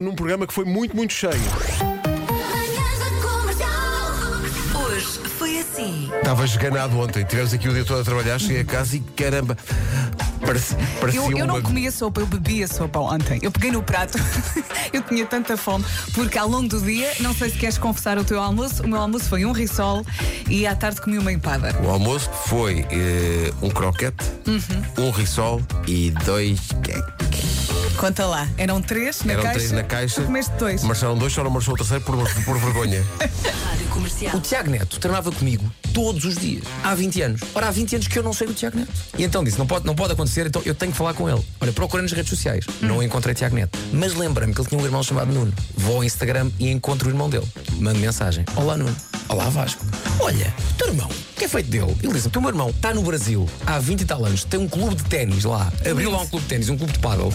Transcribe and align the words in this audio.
num 0.00 0.14
programa 0.14 0.46
que 0.46 0.52
foi 0.52 0.66
muito, 0.66 0.94
muito 0.94 1.12
cheio. 1.14 1.32
Hoje 4.74 5.06
foi 5.38 5.58
assim. 5.58 6.10
Estava 6.18 6.44
esganado 6.44 6.98
ontem, 6.98 7.24
tivemos 7.24 7.54
aqui 7.54 7.66
o 7.66 7.72
dia 7.72 7.82
todo 7.84 8.00
a 8.00 8.04
trabalhar, 8.04 8.38
cheguei 8.38 8.60
a 8.60 8.64
casa 8.66 8.96
e 8.96 9.00
caramba, 9.00 9.56
parece, 10.44 10.74
parecia 11.00 11.20
Eu, 11.20 11.30
eu 11.30 11.36
uma... 11.38 11.46
não 11.46 11.62
comia 11.62 11.90
sopa, 11.90 12.20
eu 12.20 12.26
bebia 12.26 12.68
sopa 12.68 12.98
ontem. 12.98 13.38
Eu 13.42 13.50
peguei 13.50 13.70
no 13.72 13.82
prato, 13.82 14.18
eu 14.92 15.00
tinha 15.02 15.24
tanta 15.24 15.56
fome, 15.56 15.82
porque 16.12 16.36
ao 16.36 16.46
longo 16.48 16.68
do 16.68 16.80
dia, 16.82 17.10
não 17.20 17.32
sei 17.34 17.48
se 17.48 17.56
queres 17.56 17.78
confessar 17.78 18.18
o 18.18 18.24
teu 18.24 18.38
almoço, 18.38 18.82
o 18.82 18.88
meu 18.88 19.00
almoço 19.00 19.24
foi 19.30 19.46
um 19.46 19.52
risol 19.52 20.04
e 20.50 20.66
à 20.66 20.76
tarde 20.76 21.00
comi 21.00 21.16
uma 21.16 21.32
empada. 21.32 21.74
O 21.82 21.88
almoço 21.88 22.28
foi 22.48 22.84
eh, 22.90 23.50
um 23.62 23.70
croquete, 23.70 24.22
Uhum. 24.46 25.06
um 25.06 25.10
risol 25.10 25.62
e 25.86 26.10
dois 26.26 26.60
queques. 26.82 27.25
Conta 27.98 28.26
lá, 28.26 28.46
eram 28.58 28.80
três 28.82 29.22
na 29.24 29.32
Eram 29.32 29.42
caixa. 29.42 29.58
três 29.58 29.72
na 29.72 29.82
caixa. 29.82 30.20
Tu 30.20 30.26
comeste 30.26 30.52
dois. 30.58 30.82
Marcharam 30.84 31.16
dois, 31.16 31.32
só 31.32 31.42
não 31.42 31.50
marchou 31.50 31.74
o 31.74 31.76
terceiro 31.76 32.04
por, 32.04 32.16
por 32.44 32.58
vergonha. 32.58 33.02
Rádio 33.64 33.86
Comercial. 33.88 34.36
O 34.36 34.40
Tiago 34.40 34.70
Neto 34.70 35.00
treinava 35.00 35.32
comigo 35.32 35.64
todos 35.94 36.24
os 36.24 36.36
dias, 36.36 36.62
há 36.84 36.94
20 36.94 37.22
anos. 37.22 37.40
Ora, 37.54 37.68
há 37.68 37.70
20 37.70 37.94
anos 37.96 38.08
que 38.08 38.18
eu 38.18 38.22
não 38.22 38.34
sei 38.34 38.46
do 38.46 38.52
Tiago 38.54 38.78
Neto. 38.78 38.92
E 39.16 39.24
então 39.24 39.42
disse: 39.42 39.58
não 39.58 39.66
pode, 39.66 39.86
não 39.86 39.94
pode 39.94 40.12
acontecer, 40.12 40.46
então 40.46 40.60
eu 40.66 40.74
tenho 40.74 40.92
que 40.92 40.98
falar 40.98 41.14
com 41.14 41.28
ele. 41.28 41.42
Olha, 41.60 41.72
procurei 41.72 42.02
nas 42.02 42.12
redes 42.12 42.28
sociais, 42.28 42.66
não 42.82 43.02
encontrei 43.02 43.34
Tiago 43.34 43.56
Neto. 43.56 43.78
Mas 43.92 44.14
lembrei-me 44.14 44.52
que 44.54 44.60
ele 44.60 44.68
tinha 44.68 44.80
um 44.80 44.84
irmão 44.84 45.02
chamado 45.02 45.32
Nuno. 45.32 45.52
Vou 45.74 45.96
ao 45.96 46.04
Instagram 46.04 46.50
e 46.58 46.70
encontro 46.70 47.08
o 47.08 47.10
irmão 47.10 47.30
dele. 47.30 47.46
Mando 47.78 47.98
mensagem: 47.98 48.44
Olá, 48.56 48.76
Nuno. 48.76 48.94
Olá, 49.28 49.48
Vasco. 49.48 49.84
Olha, 50.20 50.54
o 50.70 50.74
teu 50.74 50.88
irmão, 50.88 51.08
é 51.46 51.48
feito 51.48 51.70
dele? 51.70 51.96
Ele 52.02 52.12
disse: 52.12 52.26
O 52.26 52.30
teu 52.30 52.40
meu 52.40 52.50
irmão 52.50 52.70
está 52.70 52.92
no 52.92 53.02
Brasil 53.02 53.48
há 53.64 53.78
20 53.78 54.00
e 54.00 54.04
tal 54.04 54.24
anos, 54.24 54.44
tem 54.44 54.60
um 54.60 54.68
clube 54.68 54.96
de 54.96 55.04
ténis 55.04 55.44
lá, 55.44 55.72
abriu 55.88 56.10
lá 56.10 56.20
um 56.20 56.26
clube 56.26 56.42
de 56.42 56.48
ténis, 56.48 56.68
um 56.68 56.76
clube 56.76 56.92
de 56.92 56.98
paddle. 56.98 57.32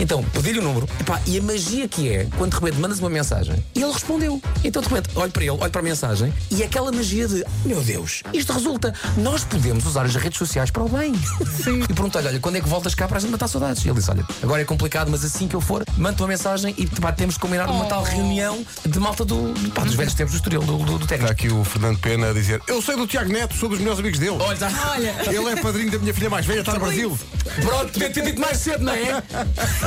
Então, 0.00 0.24
pedi-lhe 0.24 0.58
o 0.58 0.62
número, 0.62 0.88
epá, 0.98 1.20
e 1.26 1.38
a 1.38 1.42
magia 1.42 1.86
que 1.86 2.08
é, 2.08 2.26
quando 2.36 2.52
de 2.52 2.58
repente 2.58 2.80
mandas 2.80 2.98
uma 2.98 3.10
mensagem 3.10 3.62
e 3.74 3.82
ele 3.82 3.92
respondeu. 3.92 4.40
Então, 4.64 4.82
de 4.82 4.88
repente, 4.88 5.10
olho 5.14 5.30
para 5.30 5.42
ele, 5.42 5.50
olho 5.50 5.70
para 5.70 5.80
a 5.80 5.84
mensagem 5.84 6.32
e 6.50 6.62
aquela 6.62 6.90
magia 6.90 7.28
de: 7.28 7.44
Meu 7.64 7.82
Deus, 7.82 8.22
isto 8.32 8.52
resulta, 8.52 8.94
nós 9.18 9.44
podemos 9.44 9.84
usar 9.86 10.06
as 10.06 10.14
redes 10.14 10.38
sociais 10.38 10.70
para 10.70 10.82
o 10.82 10.88
bem. 10.88 11.14
Sim. 11.62 11.82
E 11.82 11.88
perguntei-lhe: 11.88 12.28
Olha, 12.28 12.40
quando 12.40 12.56
é 12.56 12.60
que 12.60 12.68
voltas 12.68 12.94
cá 12.94 13.06
para 13.06 13.18
a 13.18 13.20
gente 13.20 13.30
matar 13.30 13.48
saudades? 13.48 13.84
E 13.84 13.88
ele 13.88 13.98
disse: 13.98 14.10
Olha, 14.10 14.24
agora 14.42 14.62
é 14.62 14.64
complicado, 14.64 15.10
mas 15.10 15.24
assim 15.24 15.46
que 15.46 15.54
eu 15.54 15.60
for, 15.60 15.84
mando 15.98 16.22
uma 16.22 16.28
mensagem 16.28 16.74
e 16.78 16.86
pá, 16.86 17.12
temos 17.12 17.34
de 17.34 17.40
combinar 17.40 17.68
uma 17.68 17.84
tal 17.84 18.02
reunião 18.02 18.64
de 18.86 18.98
malta 18.98 19.24
do, 19.24 19.52
pá, 19.74 19.84
dos 19.84 19.94
velhos 19.94 20.14
tempos 20.14 20.32
do 20.32 20.36
Estoril, 20.36 20.62
do, 20.62 20.78
do, 20.78 20.98
do 20.98 21.06
ténis. 21.06 21.24
Está 21.24 21.32
aqui 21.32 21.48
o 21.52 21.62
Fernando 21.62 21.98
Pena 21.98 22.30
a 22.30 22.32
dizer: 22.32 22.62
Eu 22.66 22.80
sei 22.80 22.96
do 22.96 23.06
Tiago 23.06 23.30
Neto, 23.30 23.49
sou 23.58 23.68
dos 23.68 23.78
melhores 23.78 24.00
amigos 24.00 24.18
dele. 24.18 24.36
Olha, 24.40 24.56
já- 24.56 25.32
Ele 25.32 25.48
é 25.50 25.56
padrinho 25.56 25.90
da 25.90 25.98
minha 25.98 26.14
filha 26.14 26.30
mais 26.30 26.46
velha, 26.46 26.60
está 26.60 26.74
no 26.74 26.80
Brasil. 26.80 27.18
Pronto, 27.62 27.92
podia 27.92 28.10
ter 28.10 28.22
dito 28.24 28.40
mais 28.40 28.56
cedo, 28.58 28.84
não 28.84 28.92
é? 28.92 29.22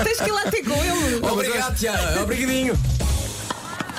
Tens 0.04 0.18
que 0.20 0.30
ir 0.30 0.32
lá 0.32 0.42
ter 0.44 0.64
com 0.64 0.74
ele. 0.84 1.20
Obrigado, 1.26 1.76
Tiago. 1.76 2.22
Obrigadinho. 2.22 2.78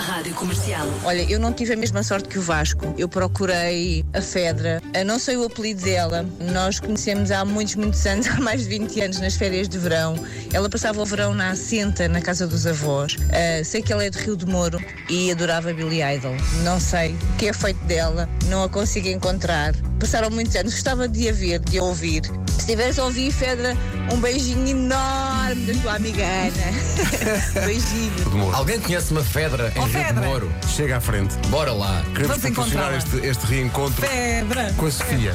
Rádio 0.05 0.34
Comercial. 0.34 0.86
Olha, 1.02 1.22
eu 1.30 1.41
não 1.41 1.50
tive 1.50 1.72
a 1.72 1.77
mesma 1.77 2.02
sorte 2.02 2.28
que 2.28 2.38
o 2.38 2.42
Vasco. 2.42 2.94
Eu 2.98 3.08
procurei 3.08 4.05
a 4.12 4.20
Fedra. 4.20 4.83
Eu 4.92 5.02
não 5.06 5.19
sei 5.19 5.34
o 5.38 5.44
apelido 5.44 5.80
dela. 5.80 6.27
Nós 6.52 6.78
conhecemos 6.78 7.30
há 7.30 7.42
muitos, 7.42 7.74
muitos 7.74 8.05
anos, 8.05 8.27
há 8.28 8.38
mais 8.38 8.64
de 8.64 8.69
20 8.69 9.00
anos, 9.00 9.20
nas 9.20 9.34
férias 9.34 9.66
de 9.66 9.78
verão. 9.78 10.14
Ela 10.52 10.69
passava 10.69 11.00
o 11.00 11.06
verão 11.06 11.33
na 11.33 11.52
Assenta, 11.52 12.06
na 12.06 12.20
casa 12.20 12.46
dos 12.46 12.66
avós. 12.66 13.16
Ah, 13.30 13.64
sei 13.64 13.80
que 13.80 13.94
ela 13.94 14.05
é 14.05 14.11
de 14.11 14.19
Rio 14.19 14.36
de 14.36 14.44
Moro 14.44 14.78
e 15.08 15.30
adorava 15.30 15.72
Billy 15.72 16.02
Idol. 16.02 16.36
Não 16.62 16.78
sei 16.78 17.14
o 17.14 17.36
que 17.39 17.48
é 17.48 17.52
feito 17.55 17.83
dela, 17.86 18.28
não 18.48 18.62
a 18.62 18.68
consigo 18.68 19.08
encontrar. 19.08 19.72
Passaram 19.98 20.31
muitos 20.31 20.55
anos, 20.56 20.73
gostava 20.75 21.09
de 21.09 21.28
a 21.28 21.33
ver, 21.33 21.59
de 21.61 21.78
a 21.78 21.83
ouvir. 21.83 22.23
Se 22.48 22.61
estiveres 22.61 22.98
a 22.98 23.05
ouvir, 23.05 23.31
Fedra, 23.33 23.77
um 24.12 24.20
beijinho 24.20 24.67
enorme 24.69 25.73
da 25.73 25.83
tua 25.83 25.95
amiga 25.97 26.23
Ana. 26.25 27.64
beijinho. 27.67 28.12
Alguém 28.55 28.81
conhece 28.81 29.12
uma 29.12 29.23
Fedra 29.25 29.73
em 29.75 29.78
Oh, 29.81 29.84
Rio 29.84 29.98
de 29.98 30.05
Fedra. 30.06 30.27
Moro? 30.27 30.53
Chega 30.69 30.97
à 30.97 31.01
frente. 31.01 31.34
Bora 31.48 31.73
lá. 31.73 32.03
Queremos 32.14 32.28
Vamos 32.28 32.42
proporcionar 32.42 32.92
encontrá-la. 32.95 33.19
este, 33.20 33.27
este 33.27 33.47
reencontro 33.47 34.06
Pedra. 34.06 34.73
com 34.77 34.86
a 34.86 34.91
Sofia. 34.91 35.34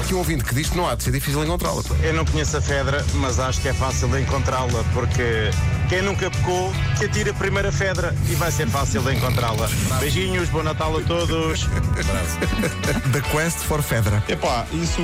Aqui 0.00 0.14
um 0.14 0.18
ouvinte 0.18 0.44
que 0.44 0.54
diz 0.54 0.68
que 0.68 0.76
não 0.76 0.88
há 0.88 0.94
de 0.94 1.02
ser 1.04 1.12
difícil 1.12 1.42
encontrá-la. 1.44 1.82
Eu 2.02 2.12
não 2.12 2.24
conheço 2.24 2.56
a 2.56 2.60
Fedra, 2.60 3.04
mas 3.14 3.38
acho 3.38 3.60
que 3.60 3.68
é 3.68 3.72
fácil 3.72 4.08
de 4.08 4.20
encontrá-la, 4.20 4.84
porque 4.92 5.50
quem 5.92 6.00
nunca 6.00 6.30
pecou, 6.30 6.72
que 6.96 7.04
atira 7.04 7.32
a 7.32 7.34
primeira 7.34 7.70
Fedra 7.70 8.14
e 8.26 8.34
vai 8.34 8.50
ser 8.50 8.66
fácil 8.66 9.02
de 9.02 9.12
encontrá-la. 9.12 9.68
Beijinhos, 10.00 10.48
bom 10.48 10.62
Natal 10.62 10.96
a 10.96 11.02
todos. 11.02 11.68
The 13.12 13.20
Quest 13.30 13.58
for 13.58 13.82
Fedra. 13.82 14.24
Epá, 14.26 14.64
isso 14.72 15.02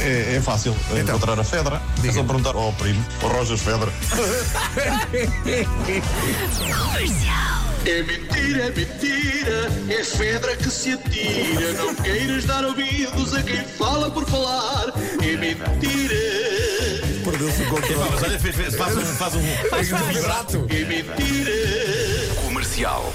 é, 0.00 0.34
é 0.34 0.40
fácil. 0.40 0.76
Então. 0.90 1.14
Encontrar 1.14 1.38
a 1.38 1.44
Fedra. 1.44 1.80
É 2.02 2.10
só 2.10 2.24
perguntar 2.24 2.56
ao 2.56 2.72
primo, 2.72 3.00
ao 3.22 3.28
Rojas 3.28 3.60
Fedra. 3.60 3.92
É 7.86 8.02
mentira, 8.02 8.64
é 8.64 8.70
mentira, 8.70 9.72
é 9.88 10.04
Fedra 10.04 10.56
que 10.56 10.68
se 10.68 10.92
atira. 10.92 11.72
Não 11.74 11.94
queiras 11.94 12.44
dar 12.44 12.64
ouvidos 12.64 13.34
a 13.34 13.42
quem 13.42 13.64
fala 13.64 14.10
por 14.10 14.26
falar. 14.28 14.92
É 15.22 15.36
mentira, 15.36 16.14
Perdeu-se 17.38 17.62
o 17.62 17.68
controle. 17.68 18.10
Mas 18.10 18.22
olha, 18.24 18.40
fez, 18.40 18.56
fez, 18.56 18.74
faz 18.74 18.96
um. 18.96 19.04
Faz 19.70 19.92
um 19.92 19.96
Vibrato. 20.08 20.66
é 20.70 20.84
mentira. 20.84 22.34
comercial. 22.44 23.14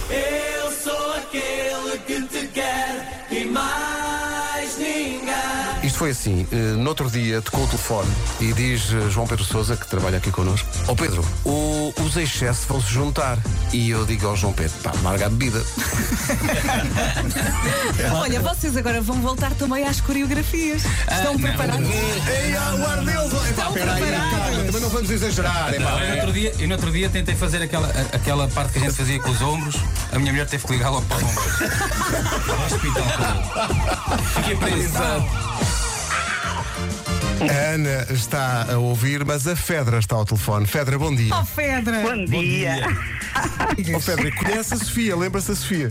Foi 6.03 6.11
assim, 6.11 6.45
eh, 6.51 6.55
no 6.75 6.89
outro 6.89 7.09
dia 7.09 7.41
tocou 7.41 7.63
o 7.63 7.67
telefone 7.67 8.11
e 8.41 8.51
diz 8.51 8.91
eh, 8.91 9.09
João 9.09 9.25
Pedro 9.25 9.45
Souza, 9.45 9.77
que 9.77 9.87
trabalha 9.87 10.17
aqui 10.17 10.31
connosco, 10.31 10.67
ó 10.89 10.95
Pedro, 10.95 11.23
o- 11.45 11.93
os 12.01 12.17
excesso 12.17 12.67
vão 12.67 12.81
se 12.81 12.89
juntar. 12.91 13.37
E 13.71 13.89
eu 13.89 14.05
digo 14.05 14.27
ao 14.27 14.35
João 14.35 14.51
Pedro, 14.51 14.77
pá, 14.83 14.91
larga 15.01 15.27
a 15.27 15.29
bebida. 15.29 15.63
Olha, 18.19 18.41
vocês 18.41 18.75
agora 18.75 18.99
vão 19.01 19.21
voltar 19.21 19.51
também 19.53 19.87
às 19.87 20.01
coreografias. 20.01 20.81
Estão 21.09 21.37
preparados? 21.39 21.89
Ei, 21.89 22.53
aguarde 22.53 23.05
Deus! 23.05 23.31
Estão 23.49 23.71
preparados? 23.71 24.65
também 24.65 24.81
não 24.81 24.89
vamos 24.89 25.09
exagerar, 25.09 25.73
epá. 25.73 25.99
Eu 26.03 26.09
no, 26.09 26.15
outro 26.17 26.33
dia, 26.33 26.53
eu 26.59 26.67
no 26.67 26.73
outro 26.75 26.91
dia 26.91 27.07
tentei 27.09 27.33
fazer 27.35 27.61
aquela, 27.61 27.87
a- 27.87 28.15
aquela 28.15 28.47
parte 28.49 28.73
que 28.73 28.79
a 28.79 28.81
gente 28.81 28.93
fazia 28.95 29.19
com 29.21 29.29
os 29.31 29.41
ombros. 29.41 29.75
A 30.11 30.19
minha 30.19 30.33
mulher 30.33 30.47
teve 30.47 30.65
que 30.65 30.73
ligar 30.73 30.89
logo 30.89 31.05
para 31.05 31.15
os 31.17 31.23
ombros. 31.23 31.61
Ao 32.49 32.65
hospital. 32.65 33.05
Fiquei 34.35 34.55
preso. 34.57 34.93
A 37.49 37.73
Ana 37.73 38.07
está 38.09 38.73
a 38.73 38.77
ouvir, 38.77 39.25
mas 39.25 39.47
a 39.47 39.55
Fedra 39.55 39.99
está 39.99 40.15
ao 40.15 40.25
telefone. 40.25 40.65
Fedra, 40.65 40.97
bom 40.97 41.13
dia. 41.13 41.35
Oh, 41.35 41.45
Pedra. 41.45 42.01
Bom 42.01 42.25
dia. 42.25 42.83
Ó 43.95 43.99
Fedra, 43.99 44.31
conhece 44.31 44.73
a 44.73 44.77
Sofia, 44.77 45.15
lembra-se 45.15 45.49
da 45.49 45.55
Sofia? 45.55 45.89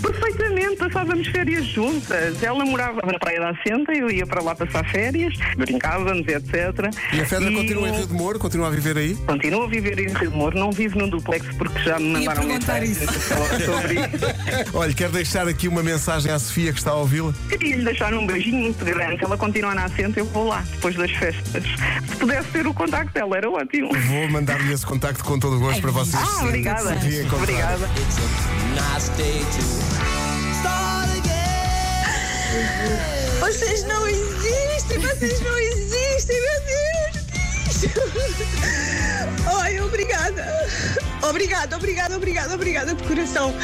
Perfeitamente, 0.00 0.76
passávamos 0.76 1.26
férias 1.28 1.66
juntas. 1.66 2.42
Ela 2.42 2.64
morava 2.64 3.00
na 3.04 3.18
Praia 3.18 3.40
da 3.40 3.50
Assenta, 3.50 3.92
eu 3.92 4.10
ia 4.10 4.26
para 4.26 4.42
lá 4.42 4.54
passar 4.54 4.84
férias, 4.90 5.34
brincávamos, 5.56 6.26
etc. 6.28 6.54
E 7.12 7.20
a 7.20 7.26
Fedra 7.26 7.50
continua 7.52 7.88
em 7.88 7.92
Rio 7.92 8.06
de 8.06 8.12
Moro, 8.12 8.38
continua 8.38 8.68
a 8.68 8.70
viver 8.70 8.96
aí? 8.96 9.14
Continuo 9.26 9.64
a 9.64 9.66
viver 9.66 9.98
em 9.98 10.08
Rio 10.08 10.30
de 10.30 10.36
Moro, 10.36 10.58
não 10.58 10.70
vivo 10.70 10.98
num 10.98 11.08
duplex 11.08 11.46
porque 11.56 11.78
já 11.80 11.98
me 11.98 12.12
mandaram 12.12 12.44
mensagens 12.44 12.98
sobre 12.98 13.94
isso. 13.94 14.74
Olha, 14.74 14.94
quero 14.94 15.12
deixar 15.12 15.48
aqui 15.48 15.68
uma 15.68 15.82
mensagem 15.82 16.30
à 16.30 16.38
Sofia 16.38 16.72
que 16.72 16.78
está 16.78 16.90
a 16.90 16.96
ouvi-la. 16.96 17.32
Queria 17.48 17.76
lhe 17.76 17.84
deixar 17.84 18.14
um 18.14 18.26
beijinho 18.26 18.62
muito 18.62 18.84
grande. 18.84 19.18
Se 19.18 19.24
ela 19.24 19.36
continua 19.36 19.74
na 19.74 19.84
Assenta, 19.84 20.20
eu 20.20 20.26
vou 20.26 20.48
lá, 20.48 20.64
depois 20.72 20.94
das 20.96 21.10
festas. 21.12 21.64
Se 22.08 22.16
pudesse 22.16 22.48
ter 22.48 22.66
o 22.66 22.74
contacto 22.74 23.12
dela, 23.12 23.36
era 23.36 23.50
ótimo. 23.50 23.90
Vou 23.94 24.28
mandar-lhe 24.28 24.72
esse 24.72 24.84
contacto 24.84 25.24
com 25.24 25.38
todo 25.38 25.56
o 25.56 25.60
gosto 25.60 25.80
para 25.80 25.90
vocês. 25.90 26.22
Ah, 26.22 26.44
obrigada. 26.44 26.94
Obrigada. 27.22 27.88
Vocês 33.40 33.84
não 33.84 34.08
existem, 34.08 34.98
vocês 34.98 35.40
não 35.40 35.58
existem, 35.58 36.36
meu 36.40 36.60
Deus! 36.66 37.24
Ai, 39.60 39.80
obrigada! 39.80 40.44
Obrigada, 41.22 41.76
obrigada, 41.76 42.16
obrigada, 42.16 42.54
obrigada 42.54 42.94
de 42.94 43.02
coração. 43.04 43.54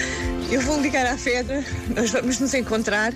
Eu 0.51 0.61
vou 0.61 0.81
ligar 0.81 1.07
à 1.07 1.19
Fedra, 1.19 1.65
nós 1.95 2.11
vamos 2.11 2.39
nos 2.39 2.55
encontrar 2.55 3.13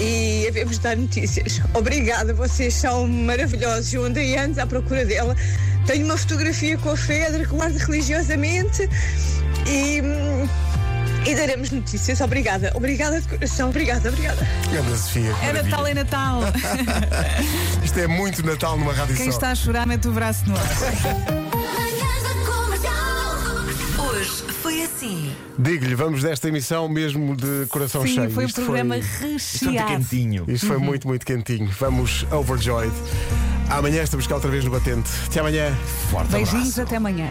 e 0.00 0.46
havemos 0.48 0.76
de 0.76 0.82
dar 0.82 0.96
notícias. 0.96 1.60
Obrigada, 1.74 2.32
vocês 2.32 2.74
são 2.74 3.06
maravilhosos. 3.06 3.92
Eu 3.92 4.04
andei 4.04 4.36
anos 4.36 4.58
à 4.58 4.66
procura 4.66 5.04
dela. 5.04 5.36
Tenho 5.86 6.06
uma 6.06 6.16
fotografia 6.16 6.78
com 6.78 6.90
a 6.90 6.96
Fedra 6.96 7.44
que 7.44 7.50
guardo 7.50 7.76
religiosamente 7.76 8.88
e. 9.66 10.00
E 11.26 11.34
daremos 11.34 11.70
notícias. 11.70 12.20
Obrigada, 12.20 12.70
obrigada 12.74 13.18
de 13.18 13.26
coração, 13.26 13.70
obrigada, 13.70 14.10
obrigada. 14.10 14.46
Anda, 14.78 14.94
Sofia. 14.96 15.32
que 15.32 15.44
É 15.46 15.52
maravilha. 15.54 15.62
Natal, 15.62 15.86
é 15.86 15.94
Natal. 15.94 16.40
Isto 17.82 17.98
é 18.00 18.06
muito 18.06 18.44
Natal 18.44 18.76
numa 18.76 18.92
rádio 18.92 19.16
Quem 19.16 19.24
só. 19.26 19.30
está 19.30 19.50
a 19.50 19.54
chorar, 19.54 19.86
mete 19.86 20.06
o 20.06 20.12
braço 20.12 20.46
no 20.46 20.54
ar. 20.54 20.64
Foi 24.62 24.82
assim. 24.82 25.30
Digo-lhe, 25.58 25.94
vamos 25.94 26.22
desta 26.22 26.48
emissão 26.48 26.88
mesmo 26.88 27.36
de 27.36 27.66
coração 27.68 28.02
Sim, 28.02 28.14
cheio. 28.14 28.30
foi 28.30 28.44
um 28.44 28.46
Isto 28.46 28.62
programa 28.62 28.94
foi, 29.02 29.32
recheado. 29.32 29.88
quentinho. 29.92 30.44
isto 30.48 30.66
foi 30.66 30.78
muito, 30.78 31.06
muito 31.06 31.24
quentinho. 31.26 31.70
Vamos 31.78 32.26
overjoyed. 32.30 32.92
Amanhã 33.70 34.02
estamos 34.02 34.26
cá 34.26 34.34
outra 34.36 34.50
vez 34.50 34.64
no 34.64 34.70
batente. 34.70 35.08
Até 35.26 35.40
amanhã. 35.40 35.74
Forte 36.10 36.30
Beijinhos, 36.32 36.54
abraço. 36.78 36.80
até 36.82 36.96
amanhã. 36.96 37.30